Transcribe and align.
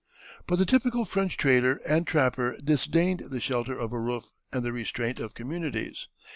But 0.47 0.55
the 0.55 0.65
typical 0.65 1.05
French 1.05 1.37
trader 1.37 1.79
and 1.87 2.07
trapper 2.07 2.57
disdained 2.63 3.19
the 3.29 3.39
shelter 3.39 3.77
of 3.77 3.93
a 3.93 3.99
roof 3.99 4.31
and 4.51 4.65
the 4.65 4.73
restraint 4.73 5.19
of 5.19 5.35
communities. 5.35 6.07